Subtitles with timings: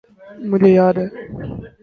[0.49, 1.07] مجھے یاد ہے۔